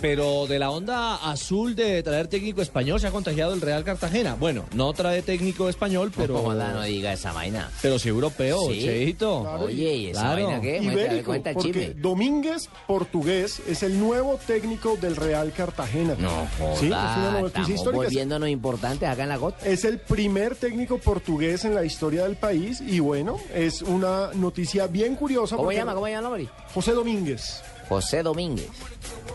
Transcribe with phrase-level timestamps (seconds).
[0.00, 4.34] Pero de la onda azul de traer técnico español se ha contagiado el Real Cartagena.
[4.34, 7.70] Bueno, no trae técnico español, pero Pero no diga esa vaina.
[7.80, 8.80] pero sí europeo, Sí.
[8.80, 9.38] Cheito.
[9.60, 10.44] Oye, ¿y esa Claro.
[10.46, 10.78] vaina qué?
[10.82, 11.94] Ibérico, cuenta el porque chisme.
[11.94, 16.16] Domínguez Portugués es el nuevo técnico del Real Cartagena.
[16.18, 18.02] No, joda, Sí, es una noticia estamos histórica.
[18.04, 19.64] volviéndonos importantes acá en la gota.
[19.64, 24.88] Es el primer técnico portugués en la historia del país y bueno, es una noticia
[24.88, 25.54] bien curiosa.
[25.54, 25.94] ¿Cómo porque llama?
[25.94, 26.48] ¿Cómo llama el nombre?
[26.74, 28.66] José Domínguez, José Domínguez.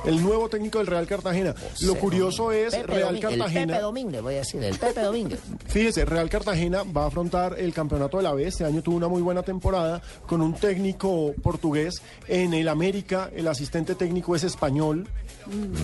[0.05, 1.53] El nuevo técnico del Real Cartagena.
[1.81, 2.73] Lo curioso Domínguez.
[2.73, 3.73] es Pepe Real Domínguez, El Cartagena.
[3.73, 5.39] Pepe Domínguez, voy a decir, el Pepe Domínguez.
[5.67, 8.47] Fíjese, Real Cartagena va a afrontar el campeonato de la B.
[8.47, 12.01] Este año tuvo una muy buena temporada con un técnico portugués.
[12.27, 15.07] En el América, el asistente técnico es español.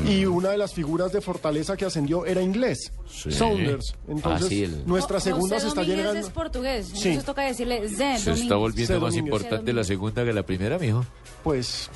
[0.08, 2.94] Y una de las figuras de Fortaleza que ascendió era inglés,
[3.30, 3.94] Saunders.
[4.08, 6.27] Entonces, Ah, sí, el- nuestra segunda José se está Domínguez llegando.
[6.27, 6.94] es portugués, Sí.
[7.09, 9.33] entonces toca decirle Zé Se está volviendo más Domínguez.
[9.33, 11.05] importante la segunda que la primera, mijo.
[11.44, 11.89] Pues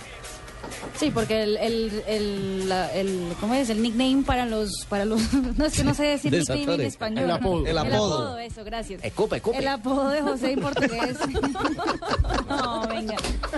[0.97, 3.69] Sí, porque el, el, el, la- el- ¿cómo es?
[3.69, 5.21] El nickname para los, para los,
[5.57, 6.85] no es que no sé decir nickname en Desatore.
[6.87, 7.23] español.
[7.25, 7.65] El apodo.
[7.65, 8.37] El apodo.
[8.37, 9.03] eso, gracias.
[9.03, 9.57] Escupe, escupe.
[9.57, 11.17] El apodo de José en portugués.
[12.49, 13.15] no, venga.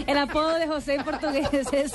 [0.07, 1.91] El apodo de José en portugués es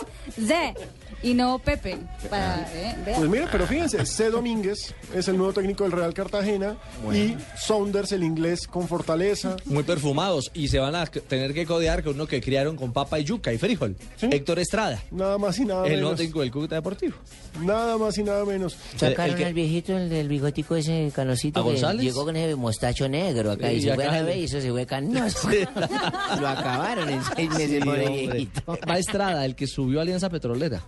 [0.46, 0.74] Zé
[1.22, 1.98] y no Pepe.
[2.28, 3.16] Para, eh, vea.
[3.16, 4.30] Pues mira, pero fíjense, C.
[4.30, 6.76] Domínguez es el nuevo técnico del Real Cartagena
[7.12, 9.56] y Saunders, el inglés con Fortaleza.
[9.64, 13.18] Muy perfumados y se van a tener que codear con uno que criaron con papa
[13.20, 13.96] y yuca y frijol.
[14.16, 14.28] Sí.
[14.30, 16.16] Héctor Estrada, Nada más y nada el nuevo menos.
[16.18, 17.16] técnico del Cúcuta Deportivo.
[17.62, 18.76] Nada más y nada menos.
[18.96, 22.02] Sacaron el que- al viejito, el del bigotico ese canosito ¿A que González?
[22.04, 24.44] llegó con ese mostacho negro acá Sí, y se fue a la el- vez y
[24.44, 25.48] eso se fue canoso.
[26.40, 28.26] Lo acabaron en seis meses, Sí, pobre hombre.
[28.28, 28.78] viejito.
[28.88, 30.82] Va Estrada, el que subió a Alianza Petrolera.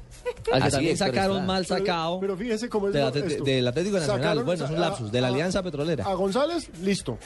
[0.52, 3.44] Al que Ah, sí, también sacaron mal sacado Pero, fíjese cómo es del, esto.
[3.44, 4.20] del Atlético Nacional.
[4.22, 5.12] Sacaron bueno, es un a- lapsus.
[5.12, 6.04] De la a- Alianza Petrolera.
[6.06, 7.18] A González, listo.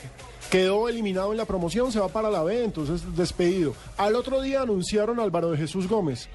[0.51, 3.75] Quedó eliminado en la promoción, se va para la B, entonces despedido.
[3.97, 6.29] Al otro día anunciaron a Álvaro de Jesús Gómez.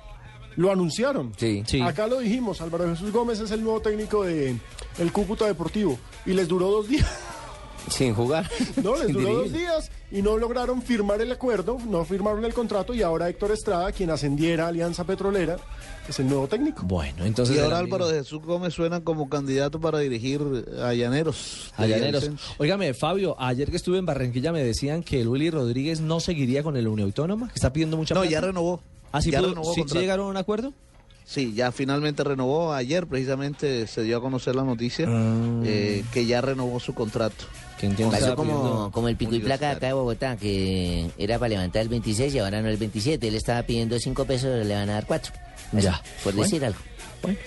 [0.58, 1.32] Lo anunciaron.
[1.38, 1.64] Sí.
[1.66, 1.80] Sí.
[1.82, 4.58] Acá lo dijimos, Álvaro de Jesús Gómez es el nuevo técnico de
[5.00, 5.98] el Cúcuta Deportivo.
[6.26, 7.08] Y les duró dos días.
[7.90, 8.50] Sin jugar.
[8.84, 12.94] No, les duró dos días y no lograron firmar el acuerdo, no firmaron el contrato
[12.94, 15.58] y ahora Héctor Estrada, quien ascendiera a Alianza Petrolera,
[16.08, 16.84] es el nuevo técnico.
[16.84, 17.56] Bueno, entonces.
[17.56, 20.42] Y ahora Álvaro de Jesús Gómez suena como candidato para dirigir
[20.82, 21.72] a Llaneros.
[21.78, 22.30] A Llaneros.
[22.58, 26.64] Óigame, Fabio, ayer que estuve en Barranquilla me decían que el Willy Rodríguez no seguiría
[26.64, 28.32] con el Unión Autónoma, que está pidiendo mucha No, plata.
[28.32, 28.82] ya renovó.
[29.12, 30.74] ¿Ah, sí, ya pudo- renovó sí- llegaron a un acuerdo?
[31.26, 32.74] Sí, ya finalmente renovó.
[32.74, 35.62] Ayer precisamente se dio a conocer la noticia Ah.
[35.66, 37.46] eh, que ya renovó su contrato.
[38.12, 41.82] Pasó como, como el pico y placa de acá de Bogotá, que era para levantar
[41.82, 43.28] el 26 y ahora no el 27.
[43.28, 45.34] Él estaba pidiendo 5 pesos, le van a dar 4.
[45.74, 46.00] Ya.
[46.24, 46.44] Por Bueno.
[46.44, 46.78] decir algo.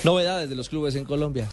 [0.02, 1.48] Novedades de los clubes en Colombia.